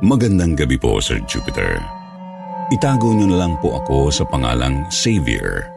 [0.00, 1.76] Magandang gabi po, Sir Jupiter.
[2.72, 5.68] Itago niyo na lang po ako sa pangalang Xavier.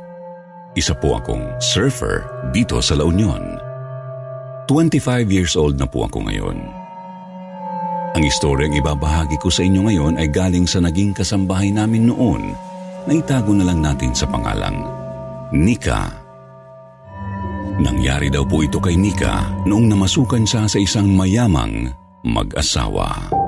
[0.79, 2.23] Isa po akong surfer
[2.55, 3.59] dito sa La Union.
[4.71, 6.55] 25 years old na po ako ngayon.
[8.15, 12.55] Ang istoryang ibabahagi ko sa inyo ngayon ay galing sa naging kasambahay namin noon
[13.03, 14.87] na itago na lang natin sa pangalang
[15.51, 16.07] Nika.
[17.75, 21.91] Nangyari daw po ito kay Nika noong namasukan siya sa isang mayamang
[22.23, 23.42] mag-asawa.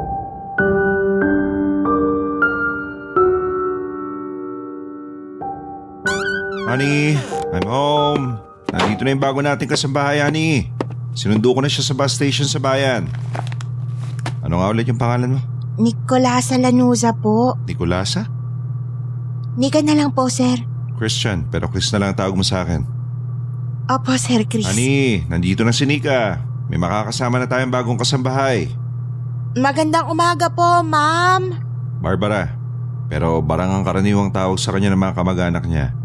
[6.75, 7.15] Honey,
[7.55, 8.35] I'm home.
[8.67, 10.75] Nandito na yung bago nating kasambahay, honey.
[11.15, 13.07] Sinundo ko na siya sa bus station sa bayan.
[14.43, 15.41] Ano nga ulit yung pangalan mo?
[15.79, 17.55] Nicolasa Lanuza po.
[17.63, 18.27] Nicolasa?
[19.55, 20.67] Nika na lang po, sir.
[20.99, 22.83] Christian, pero Chris na lang ang tawag mo sa akin.
[23.87, 24.67] Opo, Sir Chris.
[24.67, 26.43] Honey, nandito na si Nika.
[26.67, 28.67] May makakasama na tayong bagong kasambahay.
[29.55, 31.55] Magandang umaga po, ma'am.
[32.03, 32.51] Barbara.
[33.07, 35.95] Pero barang ang karaniwang tawag sa kanya ng mga kamag-anak niya.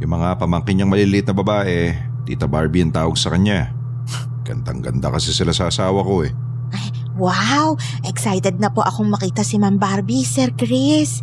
[0.00, 1.92] Yung mga pamangkin niyang maliliit na babae,
[2.24, 3.76] Tita Barbie ang tawag sa kanya.
[4.48, 6.32] Gandang-ganda kasi sila sa asawa ko eh.
[7.20, 7.76] Wow,
[8.08, 11.20] excited na po akong makita si Ma'am Barbie, Sir Chris.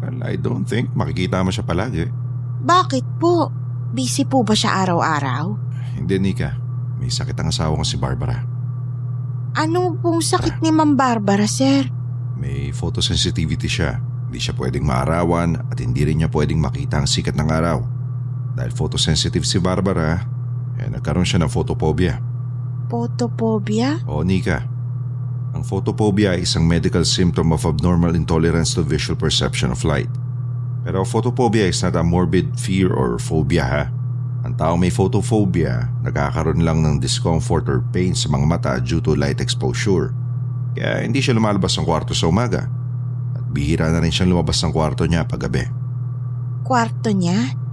[0.00, 2.08] Well, I don't think makikita mo siya palagi.
[2.64, 3.52] Bakit po?
[3.92, 5.44] Busy po ba siya araw-araw?
[6.00, 6.56] Hindi, Nika.
[6.96, 8.40] May sakit ang asawa ko si Barbara.
[9.56, 11.84] Ano pong sakit ni Ma'am Barbara, sir?
[12.36, 14.00] May photosensitivity siya.
[14.28, 17.95] Hindi siya pwedeng maarawan at hindi rin niya pwedeng makita ang sikat ng araw.
[18.56, 20.24] Dahil photosensitive si Barbara,
[20.80, 22.16] eh, nagkaroon siya ng photophobia.
[22.88, 24.00] Photophobia?
[24.08, 24.64] Oo, Nika.
[25.52, 30.08] Ang photophobia ay isang medical symptom of abnormal intolerance to visual perception of light.
[30.88, 33.84] Pero photophobia is not a morbid fear or phobia ha.
[34.46, 39.18] Ang tao may photophobia, nagkakaroon lang ng discomfort or pain sa mga mata due to
[39.18, 40.14] light exposure.
[40.78, 42.70] Kaya hindi siya lumalabas ng kwarto sa umaga.
[43.34, 45.66] At bihira na rin siyang lumabas ng kwarto niya paggabi.
[46.62, 47.65] Kwarto niya?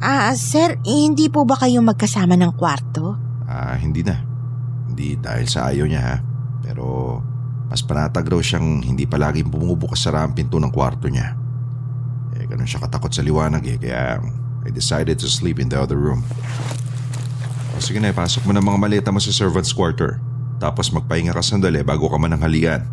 [0.00, 3.20] Ah, sir, eh, hindi po ba kayo magkasama ng kwarto?
[3.44, 4.16] Ah, hindi na.
[4.88, 6.16] Hindi dahil sa ayaw niya ha.
[6.64, 7.20] Pero
[7.68, 11.36] mas panatag raw siyang hindi palaging bumubukas sa ang pinto ng kwarto niya.
[12.32, 14.24] Eh, ganun siya katakot sa liwanag eh, kaya
[14.64, 16.24] I decided to sleep in the other room.
[17.76, 20.16] O sige na, ipasok mo ng mga maleta mo sa servant's quarter.
[20.56, 22.88] Tapos magpahinga ka sandali bago ka mananghalian.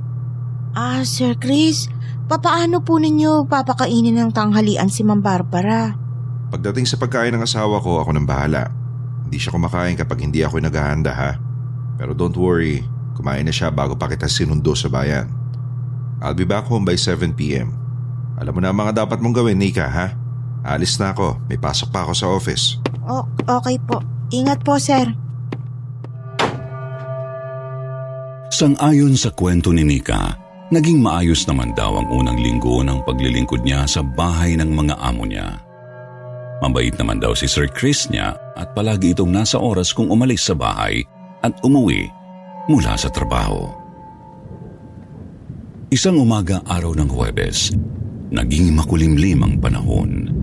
[0.75, 1.88] Ah, Sir Chris,
[2.28, 6.06] papaano po ninyo papakainin ng tanghalian si Ma'am Barbara?
[6.47, 8.72] Pagdating sa pagkain ng asawa ko, ako nang bahala.
[9.28, 11.31] Hindi siya kumakain kapag hindi ako naghahanda ha.
[12.00, 12.88] Pero don't worry,
[13.19, 15.28] kumain na siya bago pa kita sinundo sa bayan.
[16.24, 17.75] I'll be back home by 7pm.
[18.40, 20.16] Alam mo na ang mga dapat mong gawin, Nika ha?
[20.63, 22.79] Alis na ako, may pasok pa ako sa office.
[23.03, 24.00] O, okay po.
[24.31, 25.03] Ingat po, sir.
[28.47, 30.40] Sang-ayon sa kwento ni Nika,
[30.72, 35.28] naging maayos naman daw ang unang linggo ng paglilingkod niya sa bahay ng mga amo
[35.28, 35.66] niya.
[36.57, 40.57] Mabait naman daw si Sir Chris niya at palagi itong nasa oras kung umalis sa
[40.57, 41.06] bahay
[41.45, 42.09] at umuwi
[42.66, 43.69] mula sa trabaho.
[45.94, 47.72] Isang umaga araw ng Huwebes,
[48.34, 50.34] naging makulimlim ang panahon.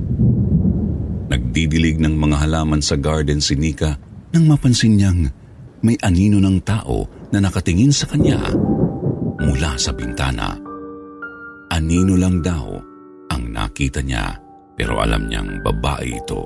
[1.28, 3.98] Nagdidilig ng mga halaman sa garden si Nika
[4.32, 5.20] nang mapansin niyang
[5.84, 8.40] may anino ng tao na nakatingin sa kanya
[9.42, 10.56] mula sa bintana.
[11.74, 12.78] Anino lang daw
[13.34, 14.43] ang nakita niya
[14.74, 16.42] pero alam niyang babae ito.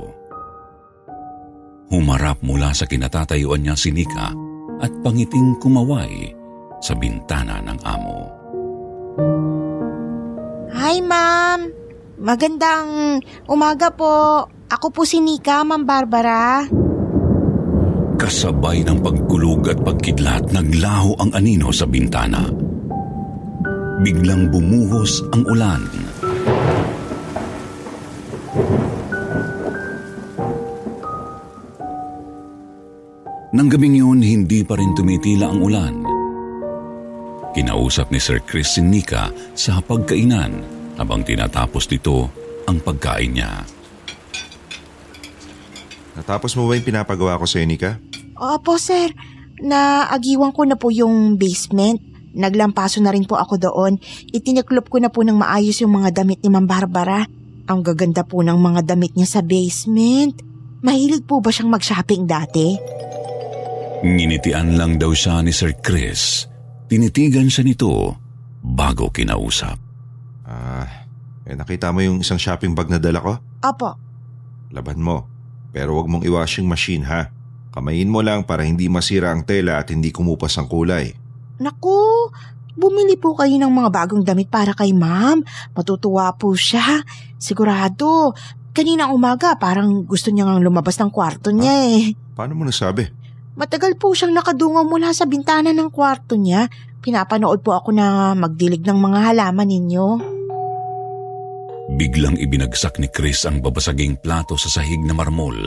[1.89, 4.29] Humarap mula sa kinatatayuan niya si Nika
[4.85, 6.37] at pangiting kumaway
[6.85, 8.21] sa bintana ng amo.
[10.77, 11.61] Hi, ma'am.
[12.21, 14.45] Magandang umaga po.
[14.69, 16.61] Ako po si Nika, Ma'am Barbara.
[18.19, 22.51] Kasabay ng pagkulog at pagkidlat, naglaho ang anino sa bintana.
[24.05, 26.08] Biglang bumuhos ang ulan.
[33.59, 36.07] Nang gabing yun, hindi pa rin tumitila ang ulan.
[37.59, 40.63] Kinausap ni Sir Chris si Nika sa pagkainan
[40.95, 42.31] habang tinatapos nito
[42.71, 43.67] ang pagkain niya.
[46.15, 47.99] Natapos mo ba yung pinapagawa ko sa Nika?
[48.39, 49.11] Opo, sir.
[49.59, 51.99] Naagiwan ko na po yung basement.
[52.39, 53.99] Naglampaso na rin po ako doon.
[54.31, 57.27] Itiniklop ko na po ng maayos yung mga damit ni Ma'am Barbara.
[57.67, 60.47] Ang gaganda po ng mga damit niya sa basement.
[60.79, 62.99] Mahilig po ba siyang mag-shopping dati?
[63.99, 66.47] Nginitian lang daw siya ni Sir Chris.
[66.87, 68.15] Tinitigan siya nito
[68.63, 69.75] bago kinausap.
[70.47, 70.87] Ah,
[71.43, 73.33] eh nakita mo yung isang shopping bag na dala ko?
[73.67, 73.91] Opo.
[74.71, 75.27] Laban mo.
[75.75, 77.35] Pero wag mong i-washing machine ha.
[77.75, 81.11] Kamayin mo lang para hindi masira ang tela at hindi kumupas ang kulay.
[81.59, 82.31] Naku,
[82.79, 85.43] bumili po kayo ng mga bagong damit para kay ma'am.
[85.75, 87.03] Matutuwa po siya.
[87.35, 88.31] Sigurado.
[88.71, 92.15] Kanina umaga parang gusto niya ngang lumabas ng kwarto niya eh.
[92.39, 93.18] Paano mo nasabi?
[93.59, 96.71] Matagal po siyang nakadungaw mula sa bintana ng kwarto niya.
[97.03, 100.07] Pinapanood po ako na magdilig ng mga halaman ninyo.
[101.99, 105.67] Biglang ibinagsak ni Chris ang babasaging plato sa sahig na marmol.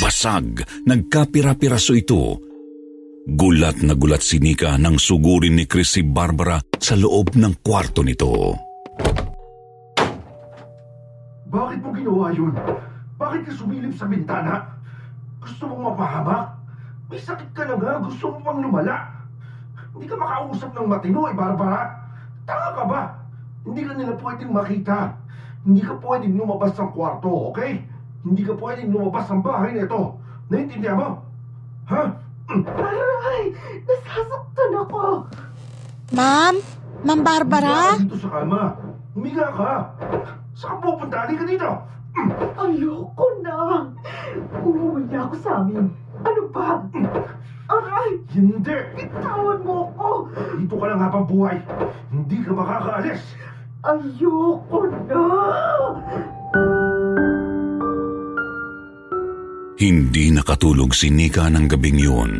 [0.00, 2.40] Basag, nagkapira-piraso ito.
[3.28, 8.00] Gulat na gulat si Nika nang sugurin ni Chris si Barbara sa loob ng kwarto
[8.00, 8.56] nito.
[11.52, 12.56] Bakit mo ginawa yun?
[13.20, 14.80] Bakit ka sumilip sa bintana?
[15.44, 16.57] Gusto mong mapahamak?
[17.08, 19.08] May sakit ka na nga, gusto mo pang lumala.
[19.96, 22.04] Hindi ka makausap ng matino, eh, Barbara.
[22.44, 23.02] Tanga ka ba?
[23.64, 25.16] Hindi ka nila pwedeng makita.
[25.64, 27.80] Hindi ka pwedeng lumabas ng kwarto, okay?
[28.28, 30.20] Hindi ka pwedeng lumabas ng bahay na ito.
[30.52, 31.08] Naintindihan mo?
[31.88, 32.02] Ha?
[32.52, 33.42] Aray!
[33.88, 35.00] Nasasaktan ako!
[36.12, 36.54] Ma'am?
[37.08, 37.96] Ma'am Barbara?
[37.96, 38.62] Humiga ka dito sa kama.
[39.16, 39.72] Humiga ka.
[40.52, 41.24] Saan ka pupunta?
[41.24, 41.70] Halika dito.
[42.60, 43.56] Ayoko na!
[44.60, 45.88] Umuwi na ako sa amin.
[46.28, 46.84] Ano ba?
[47.68, 48.10] Aray!
[48.36, 48.76] Hindi.
[48.96, 50.08] Bitawan mo ako!
[50.60, 51.56] Dito ka lang habang buhay.
[52.12, 53.22] Hindi ka makakaalis.
[53.84, 54.78] Ayoko
[55.08, 55.24] na!
[59.78, 62.32] Hindi nakatulog si Nika ng gabing yun.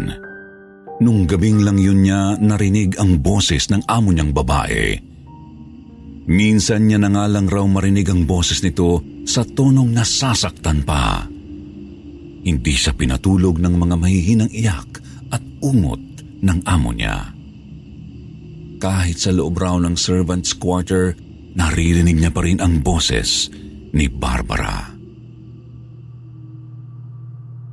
[0.99, 4.99] Nung gabing lang yun niya narinig ang boses ng amo niyang babae.
[6.29, 11.38] Minsan niya na nga lang raw marinig ang boses nito sa tonong nasasaktan pa.
[12.49, 16.01] Hindi siya pinatulog ng mga mahihinang iyak at ungot
[16.41, 17.37] ng amo niya.
[18.81, 21.13] Kahit sa loob raw ng servant's quarter,
[21.53, 23.53] naririnig niya pa rin ang boses
[23.93, 24.97] ni Barbara.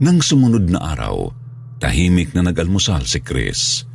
[0.04, 1.32] Nang sumunod na araw,
[1.80, 3.88] tahimik na nag-almusal si Chris.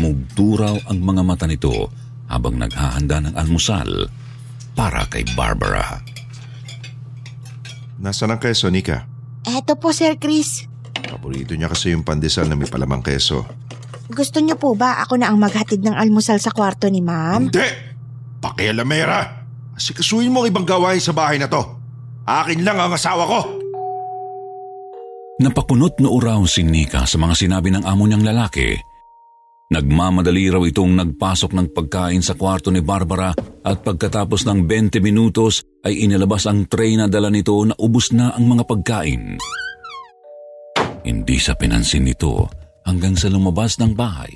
[0.00, 1.92] Mugturaw ang mga mata nito
[2.32, 4.08] habang naghahanda ng almusal
[4.72, 6.00] para kay Barbara.
[8.00, 9.13] Nasaan ang keso, Nika?
[9.44, 10.64] Eto po, Sir Chris.
[11.04, 13.44] Paborito niya kasi yung pandesal na may palamang keso.
[14.08, 17.48] Gusto niyo po ba ako na ang maghatid ng almusal sa kwarto ni ma'am?
[17.48, 17.68] Hindi!
[18.40, 19.44] Pakialamera!
[19.76, 21.60] Asikasuin mo ang ibang gawain sa bahay na to.
[22.24, 23.40] Akin lang ang asawa ko!
[25.40, 28.78] Napakunot na uraw si Nika sa mga sinabi ng amo niyang lalaki.
[29.72, 35.66] Nagmamadali raw itong nagpasok ng pagkain sa kwarto ni Barbara at pagkatapos ng 20 minutos
[35.84, 39.36] ay inilabas ang tray na dala nito na ubus na ang mga pagkain.
[41.04, 42.48] Hindi sa pinansin nito
[42.88, 44.32] hanggang sa lumabas ng bahay,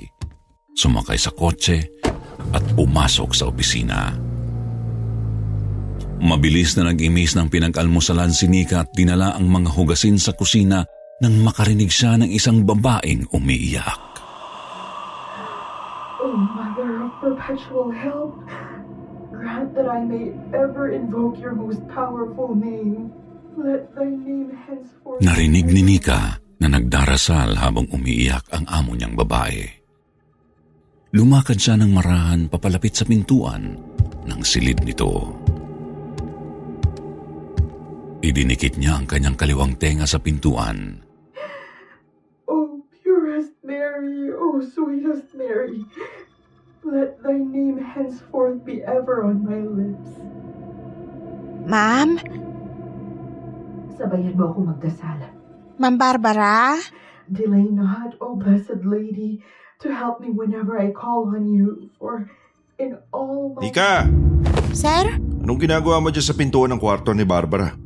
[0.77, 1.81] sumakay sa kotse
[2.53, 4.13] at pumasok sa opisina.
[6.19, 10.83] Mabilis na nag-imis ng pinag-almusalan si Nika at dinala ang mga hugasin sa kusina
[11.23, 14.03] nang makarinig siya ng isang babaeng umiiyak.
[16.19, 18.35] O Mother of perpetual help,
[19.39, 23.15] grant that I may ever invoke your most powerful name.
[23.55, 25.23] Let thy name henceforth...
[25.23, 29.63] Narinig ni Nika na nagdarasal habang umiiyak ang amo niyang babae.
[31.15, 33.79] Lumakad siya ng marahan papalapit sa pintuan
[34.27, 35.33] ng silid nito.
[38.19, 40.99] Idinikit niya ang kanyang kaliwang tenga sa pintuan.
[42.51, 45.87] O purest Mary, O sweetest Mary,
[46.89, 50.11] let thy name henceforth be ever on my lips.
[51.69, 52.17] Ma'am?
[54.01, 55.21] Sabayan mo ako magdasal.
[55.77, 56.81] Ma'am Barbara?
[57.29, 59.45] Delay not, O blessed lady,
[59.85, 62.25] to help me whenever I call on you, for
[62.81, 63.69] in all my...
[63.69, 64.09] Nika!
[64.73, 65.21] Sir?
[65.45, 67.77] Anong ginagawa mo dyan sa pintuan ng kwarto ni Barbara?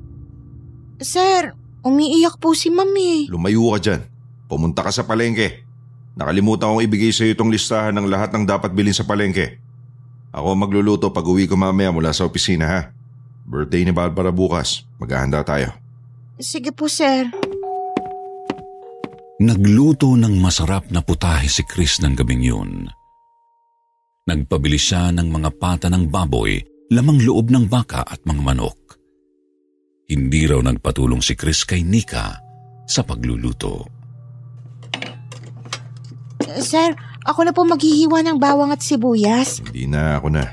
[1.03, 3.27] Sir, umiiyak po si ma'am eh.
[3.27, 4.01] Lumayo ka dyan.
[4.47, 5.62] Pumunta ka sa palengke.
[6.13, 9.61] Nakalimutan kong ibigay sa iyo itong listahan ng lahat ng dapat bilhin sa palengke.
[10.33, 12.81] Ako magluluto pag uwi ko mamaya mula sa opisina ha.
[13.49, 14.85] Birthday ni Barbara bukas.
[15.01, 15.73] Maghahanda tayo.
[16.41, 17.29] Sige po, sir.
[19.43, 22.87] Nagluto ng masarap na putahe si Chris ng gabing yun.
[24.23, 26.55] Nagpabili siya ng mga pata ng baboy,
[26.95, 28.79] lamang loob ng baka at mga manok.
[30.07, 32.39] Hindi raw nagpatulong si Chris kay Nika
[32.87, 34.02] sa pagluluto.
[36.61, 36.93] Sir,
[37.23, 39.63] ako na po maghihiwa ng bawang at sibuyas.
[39.63, 40.51] Hindi na ako na.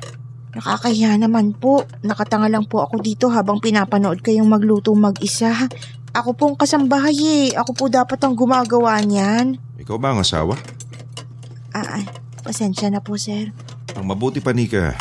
[0.53, 1.85] Nakakahiya naman po.
[2.01, 5.69] Nakatanga lang po ako dito habang pinapanood kayong magluto mag-isa.
[6.13, 7.47] Ako pong kasambahay eh.
[7.53, 9.61] Ako po dapat ang gumagawa niyan.
[9.77, 10.57] Ikaw ba ang asawa?
[11.69, 12.05] Ah, ah,
[12.41, 13.53] pasensya na po, sir.
[13.93, 14.97] Ang mabuti pa, Nika.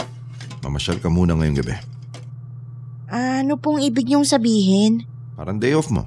[0.61, 1.77] Mamasyal ka muna ngayong gabi.
[3.09, 5.09] Ano pong ibig niyong sabihin?
[5.33, 6.05] Parang day off mo.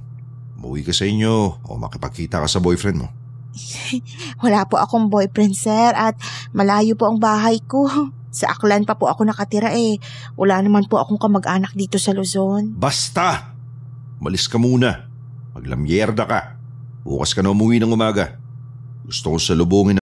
[0.62, 3.10] Umuwi ka sa inyo o makipagkita ka sa boyfriend mo.
[4.44, 6.16] Wala po akong boyfriend, sir, at
[6.56, 7.88] malayo po ang bahay ko.
[8.32, 10.00] Sa Aklan pa po ako nakatira eh.
[10.40, 12.80] Wala naman po akong kamag-anak dito sa Luzon.
[12.80, 13.52] Basta!
[14.24, 15.12] Malis ka muna.
[15.52, 16.42] Maglamyerda ka.
[17.04, 18.40] Bukas ka na umuwi ng umaga.
[19.04, 20.00] Gusto ko salubungin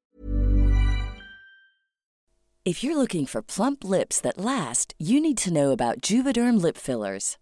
[2.69, 6.77] If you're looking for plump lips that last, you need to know about Juvederm lip
[6.77, 7.41] fillers.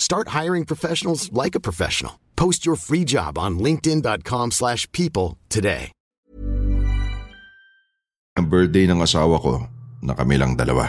[0.00, 2.16] Start hiring professionals like a professional.
[2.40, 5.92] Post your free job on linkedin.com/people slash people today.
[8.40, 9.60] ang birthday ng asawa ko
[10.00, 10.88] na kami lang dalawa.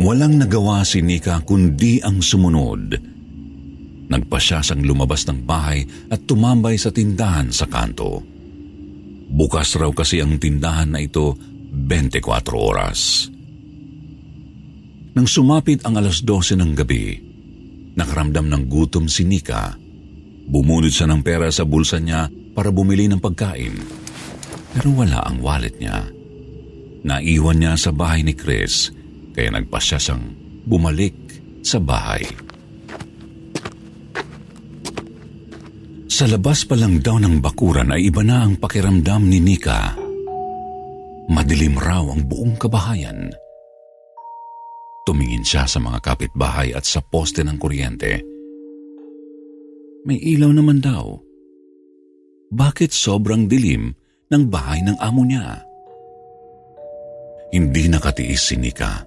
[0.00, 2.96] Walang nagawa si Nika kundi ang sumunod.
[4.08, 8.24] Nagpa siya sang lumabas ng bahay at tumambay sa tindahan sa kanto.
[9.30, 11.36] Bukas raw kasi ang tindahan na ito
[11.70, 12.16] 24
[12.56, 13.28] oras.
[15.10, 17.18] Nang sumapit ang alas 12 ng gabi,
[17.98, 19.74] nakaramdam ng gutom si Nika.
[20.46, 23.74] Bumunod siya ng pera sa bulsa niya para bumili ng pagkain.
[24.70, 26.06] Pero wala ang wallet niya.
[27.02, 28.94] Naiwan niya sa bahay ni Chris,
[29.34, 30.24] kaya nagpasya siyang
[30.62, 31.16] bumalik
[31.66, 32.22] sa bahay.
[36.06, 39.96] Sa labas pa lang daw ng bakuran ay iba na ang pakiramdam ni Nika.
[41.30, 43.49] Madilim raw ang buong kabahayan.
[45.10, 48.22] Tumingin siya sa mga kapitbahay at sa poste ng kuryente.
[50.06, 51.18] May ilaw naman daw.
[52.54, 53.90] Bakit sobrang dilim
[54.30, 55.66] ng bahay ng amo niya?
[57.50, 59.02] Hindi nakatiis si Nika.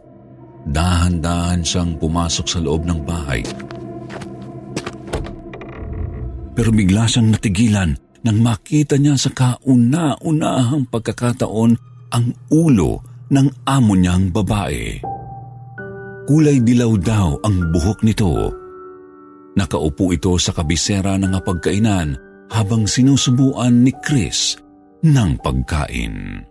[0.67, 3.39] Dahan-dahan siyang pumasok sa loob ng bahay.
[6.51, 7.95] Pero bigla siyang natigilan
[8.27, 11.72] nang makita niya sa kauna-unahang pagkakataon
[12.12, 13.00] ang ulo
[13.31, 15.23] ng amo niyang babae.
[16.24, 18.32] Kulay dilaw daw ang buhok nito.
[19.60, 22.15] Nakaupo ito sa kabisera ng pagkainan
[22.48, 24.56] habang sinusubuan ni Chris
[25.03, 26.48] ng pagkain.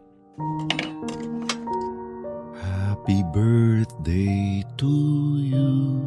[2.61, 4.93] Happy birthday to
[5.41, 6.05] you.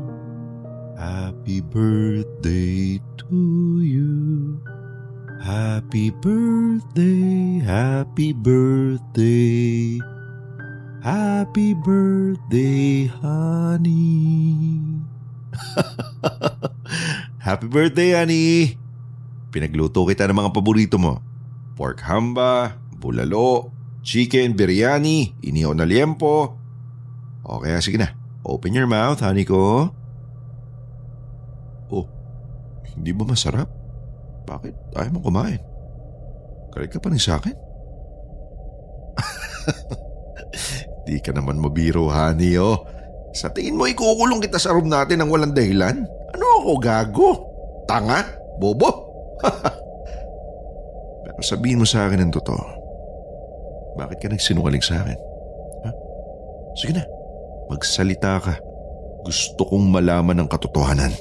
[0.93, 3.41] Happy birthday to
[3.81, 4.13] you.
[5.41, 9.97] Happy birthday, happy birthday.
[11.05, 14.81] Happy birthday, honey.
[17.45, 18.73] happy birthday, honey.
[19.53, 21.21] Pinagluto kita ng mga paborito mo.
[21.77, 23.69] Pork hamba, bulalo,
[24.01, 26.57] chicken biryani, inihaw na liempo.
[27.45, 29.93] O kaya sige na, open your mouth, honey ko.
[31.93, 32.09] Oh,
[32.97, 33.69] hindi ba masarap?
[34.49, 35.61] Bakit ayaw mo kumain?
[36.73, 37.53] Galit ka pa rin sa akin?
[41.05, 42.81] Di ka naman mabiro, honey, oh.
[43.37, 46.01] Sa tingin mo ikukulong kita sa room natin ng walang dahilan?
[46.33, 47.29] Ano ako, gago?
[47.85, 48.25] Tanga?
[48.57, 48.89] Bobo?
[51.23, 52.65] Pero sabihin mo sa akin ang totoo.
[54.01, 55.19] Bakit ka nagsinungaling sa akin?
[55.85, 55.89] Ha?
[56.73, 57.03] Sige na,
[57.69, 58.53] magsalita ka.
[59.25, 61.13] Gusto kong malaman ang katotohanan.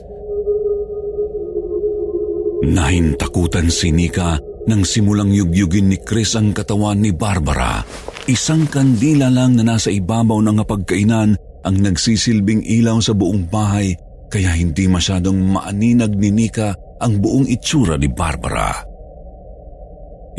[2.64, 7.84] Nahintakutan si Nika nang simulang yugyugin ni Chris ang katawan ni Barbara.
[8.24, 13.92] Isang kandila lang na nasa ibabaw ng hapagkainan ang nagsisilbing ilaw sa buong bahay
[14.32, 16.72] kaya hindi masyadong maaninag ni Nika
[17.04, 18.80] ang buong itsura ni Barbara.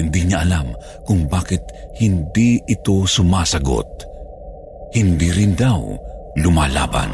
[0.02, 0.74] Hindi niya alam
[1.06, 1.62] kung bakit
[2.02, 3.90] hindi ito sumasagot.
[4.98, 5.86] Hindi rin daw
[6.42, 7.14] lumalaban.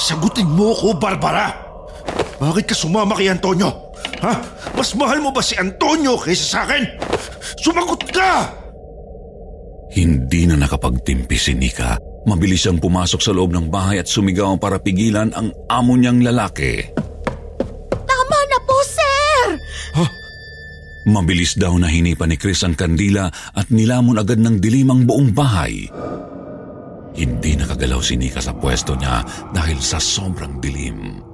[0.00, 1.52] Sagutin mo ko, Barbara!
[2.40, 3.85] Bakit ka sumama kay Antonio?
[4.22, 4.34] Ha?
[4.72, 6.84] Mas mahal mo ba si Antonio kaysa sa akin?
[7.60, 8.48] Sumagot ka!
[9.96, 11.96] Hindi na nakapagtimpi si Nika.
[12.26, 16.82] Mabilis siyang pumasok sa loob ng bahay at sumigaw para pigilan ang amo niyang lalaki.
[17.94, 19.38] Tama na po, sir!
[21.06, 25.30] Mabilis daw na hinipa ni Chris ang kandila at nilamon agad ng dilim ang buong
[25.30, 25.86] bahay.
[27.16, 29.22] Hindi nakagalaw si Nika sa pwesto niya
[29.54, 31.25] dahil sa sobrang dilim.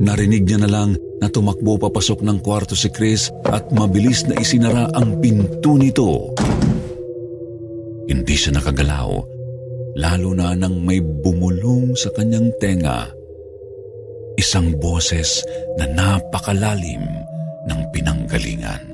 [0.00, 4.88] Narinig niya na lang na tumakbo papasok ng kwarto si Chris at mabilis na isinara
[4.96, 6.32] ang pinto nito.
[8.08, 9.10] Hindi siya nakagalaw,
[10.00, 13.12] lalo na nang may bumulong sa kanyang tenga.
[14.40, 15.44] Isang boses
[15.76, 17.04] na napakalalim
[17.68, 18.90] ng pinanggalingan.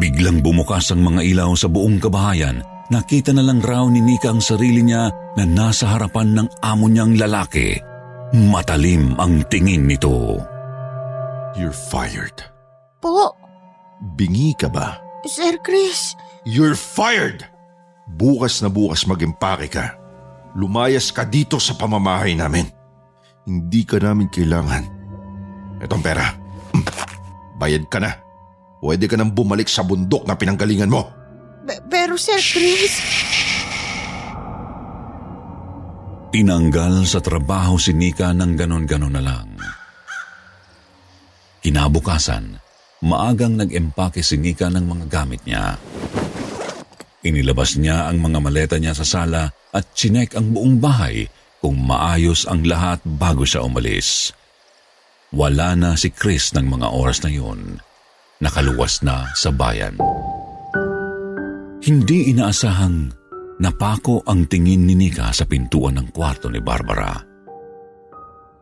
[0.00, 2.64] Biglang bumukas ang mga ilaw sa buong kabahayan.
[2.88, 7.20] Nakita na lang raw ni Nika ang sarili niya na nasa harapan ng amo niyang
[7.20, 7.76] lalaki.
[8.32, 10.40] Matalim ang tingin nito.
[11.54, 12.34] You're fired.
[13.04, 13.36] Po,
[14.00, 14.96] Bingi ka ba?
[15.28, 16.16] Sir Chris.
[16.48, 17.44] You're fired!
[18.08, 19.92] Bukas na bukas mag-impake ka.
[20.56, 22.64] Lumayas ka dito sa pamamahay namin.
[23.44, 24.84] Hindi ka namin kailangan.
[25.84, 26.32] Etong pera.
[27.60, 28.29] Bayad ka na.
[28.80, 31.12] Pwede ka nang bumalik sa bundok na pinanggalingan mo.
[31.68, 32.96] Be- pero Sir Chris...
[36.30, 39.50] Tinanggal sa trabaho si Nika ng ganon-ganon na lang.
[41.60, 42.54] Kinabukasan,
[43.02, 45.74] maagang nag-empake si Nika ng mga gamit niya.
[47.26, 51.26] Inilabas niya ang mga maleta niya sa sala at chinek ang buong bahay
[51.60, 54.32] kung maayos ang lahat bago siya umalis.
[55.34, 57.82] Wala na si Chris ng mga oras na yun.
[58.40, 60.00] Nakaluwas na sa bayan.
[61.84, 63.12] Hindi inaasahang
[63.60, 67.20] napako ang tingin ni Nika sa pintuan ng kwarto ni Barbara.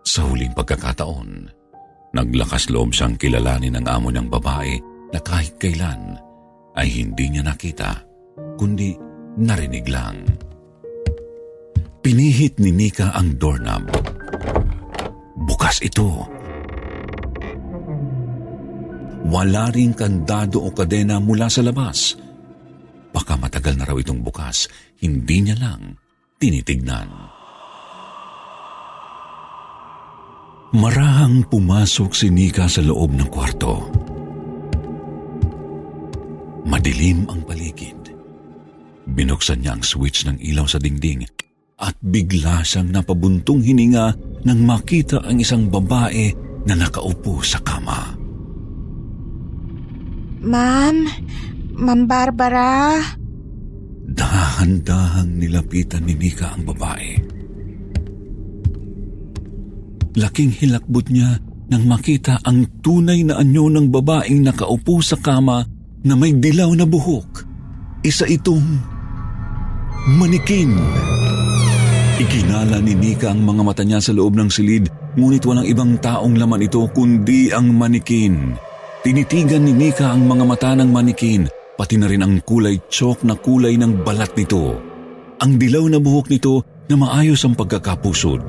[0.02, 1.30] Sa huling pagkakataon,
[2.10, 4.74] naglakas loob siyang kilalanin ng amo niyang babae
[5.14, 6.18] na kahit kailan
[6.74, 8.02] ay hindi niya nakita,
[8.58, 8.98] kundi
[9.38, 10.26] narinig lang.
[12.02, 13.94] Pinihit ni Nika ang doorknob.
[15.38, 16.37] Bukas ito.
[19.28, 22.16] Wala ring kandado o kadena mula sa labas.
[23.12, 24.68] Baka matagal na raw itong bukas,
[25.04, 26.00] hindi niya lang
[26.40, 27.08] tinitignan.
[30.68, 33.88] Marahang pumasok si Nika sa loob ng kwarto.
[36.68, 37.96] Madilim ang paligid.
[39.08, 41.24] Binuksan niya ang switch ng ilaw sa dingding
[41.80, 44.12] at bigla siyang napabuntong hininga
[44.44, 46.28] nang makita ang isang babae
[46.68, 48.17] na nakaupo sa kama.
[50.38, 50.96] Ma'am,
[51.74, 53.02] Ma'am Barbara.
[54.08, 57.12] Dahan-dahang nilapitan ni Nika ang babae.
[60.18, 61.38] Laking hilakbot niya
[61.70, 65.62] nang makita ang tunay na anyo ng babaeng nakaupo sa kama
[66.02, 67.46] na may dilaw na buhok.
[68.02, 68.66] Isa itong
[70.18, 70.74] manikin.
[72.18, 76.34] Ikinala ni Nika ang mga mata niya sa loob ng silid, ngunit walang ibang taong
[76.34, 78.58] laman ito kundi ang manikin.
[79.08, 81.48] Tinitigan ni Nika ang mga mata ng manikin,
[81.80, 84.76] pati na rin ang kulay chok na kulay ng balat nito.
[85.40, 86.60] Ang dilaw na buhok nito
[86.92, 88.44] na maayos ang pagkakapusod.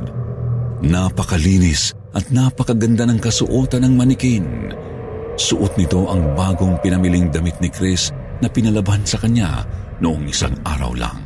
[0.83, 4.75] Napakalinis at napakaganda ng kasuotan ng manikin.
[5.39, 8.11] Suot nito ang bagong pinamiling damit ni Chris
[8.43, 9.63] na pinalaban sa kanya
[10.03, 11.23] noong isang araw lang.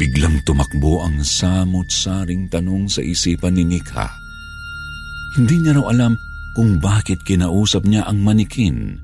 [0.00, 4.08] Biglang tumakbo ang samot-saring tanong sa isipan ni Nika.
[5.36, 8.98] Hindi niya raw alam kung bakit kinausap niya ang manikin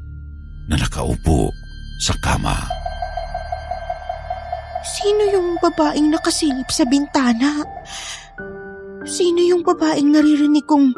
[0.66, 1.50] na nakaupo
[2.02, 2.56] sa kama.
[4.86, 7.62] Sino yung babaeng nakasilip sa bintana?
[9.06, 10.94] Sino yung babaeng naririnig kong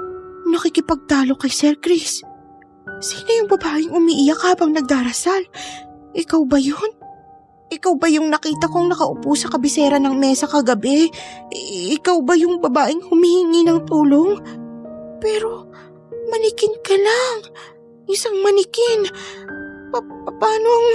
[0.49, 2.25] nakikipagtalo kay Sir Chris?
[3.01, 5.45] Sino yung babaeng umiiyak habang nagdarasal?
[6.17, 6.99] Ikaw ba yun?
[7.69, 11.13] ikaw ba yung nakita kong nakaupo sa kabisera ng mesa kagabi?
[11.93, 14.41] Ikaw ba yung babaeng humihingi ng tulong?
[15.21, 15.69] Pero
[16.29, 17.37] manikin ka lang.
[18.09, 19.09] Isang manikin.
[19.93, 20.89] Pa- pa- paano ang...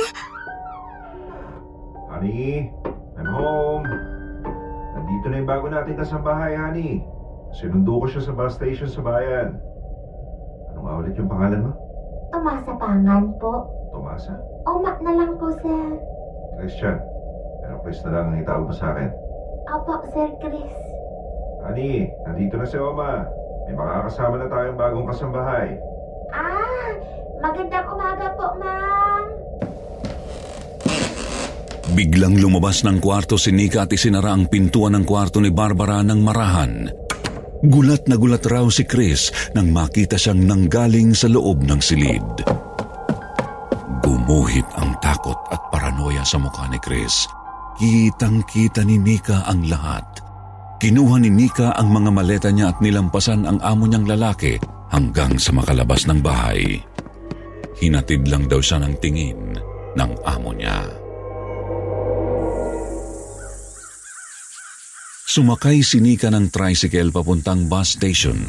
[2.14, 2.70] Honey,
[3.18, 3.86] I'm home.
[4.94, 7.02] Nandito na yung bago nating kasambahay, honey.
[7.54, 9.58] Sinundo ko siya sa bus station sa bayan.
[10.74, 11.72] Ano nga ulit yung pangalan mo?
[12.34, 13.70] Tomasa Pangan po.
[13.94, 14.34] Tomasa?
[14.66, 16.02] Oma na lang po, sir.
[16.58, 16.98] Christian.
[17.62, 19.10] Pero Chris na lang ang itawag mo sa akin.
[19.70, 20.74] Opo, Sir Chris.
[21.64, 23.26] Honey, nandito na si Oma.
[23.64, 25.68] May makakasama na tayong bagong kasambahay.
[26.36, 26.92] Ah,
[27.40, 29.24] magandang umaga po, ma'am.
[31.94, 36.20] Biglang lumabas ng kwarto si Nika at isinara ang pintuan ng kwarto ni Barbara ng
[36.26, 36.90] marahan.
[37.64, 42.28] Gulat na gulat raw si Chris nang makita siyang nanggaling sa loob ng silid.
[44.04, 47.30] Gumuhit ang takot at paranoia sa mukha ni Chris.
[47.78, 50.23] Kitang-kita ni Nika ang lahat.
[50.84, 54.60] Kinuha ni Nika ang mga maleta niya at nilampasan ang amo niyang lalaki
[54.92, 56.76] hanggang sa makalabas ng bahay.
[57.80, 59.56] Hinatid lang daw siya ng tingin
[59.96, 60.84] ng amo niya.
[65.24, 68.44] Sumakay si Nika ng tricycle papuntang bus station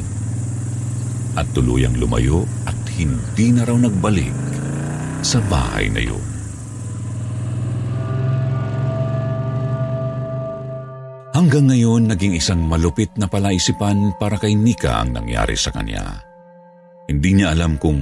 [1.39, 4.35] at tuluyang lumayo at hindi na raw nagbalik
[5.23, 6.34] sa bahay na yun.
[11.45, 16.17] Hanggang ngayon, naging isang malupit na palaisipan para kay Nika ang nangyari sa kanya.
[17.05, 18.01] Hindi niya alam kung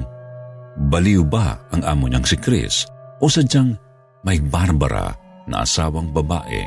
[0.87, 2.87] baliw ba ang amo niyang si Chris
[3.19, 3.75] o sadyang
[4.23, 5.11] may Barbara
[5.51, 6.63] na asawang babae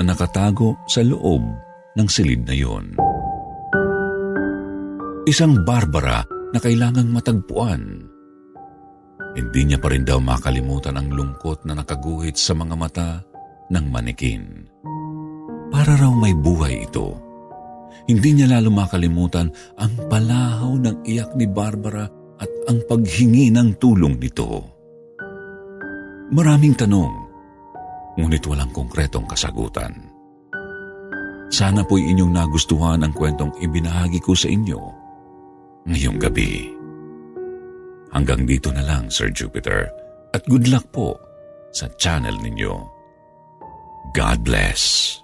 [0.00, 1.44] na nakatago sa loob
[1.92, 2.96] ng silid na yon.
[5.28, 8.00] Isang Barbara na kailangang matagpuan.
[9.36, 13.20] Hindi niya pa rin daw makalimutan ang lungkot na nakaguhit sa mga mata
[13.68, 14.72] ng manikin.
[15.74, 17.18] Para raw may buhay ito.
[18.06, 22.06] Hindi niya lalo makalimutan ang palahaw ng iyak ni Barbara
[22.38, 24.62] at ang paghingi ng tulong nito.
[26.30, 27.12] Maraming tanong,
[28.14, 30.14] ngunit walang konkretong kasagutan.
[31.50, 34.78] Sana po'y inyong nagustuhan ang kwentong ibinahagi ko sa inyo
[35.90, 36.70] ngayong gabi.
[38.14, 39.90] Hanggang dito na lang, Sir Jupiter,
[40.30, 41.18] at good luck po
[41.74, 42.74] sa channel ninyo.
[44.14, 45.23] God bless.